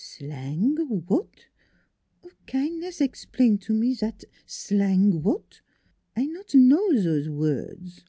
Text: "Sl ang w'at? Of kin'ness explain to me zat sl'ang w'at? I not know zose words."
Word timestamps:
"Sl 0.02 0.32
ang 0.32 0.76
w'at? 1.08 1.44
Of 2.24 2.46
kin'ness 2.46 3.02
explain 3.02 3.58
to 3.58 3.74
me 3.74 3.92
zat 3.92 4.24
sl'ang 4.46 5.20
w'at? 5.20 5.60
I 6.16 6.24
not 6.24 6.54
know 6.54 6.88
zose 6.96 7.28
words." 7.28 8.06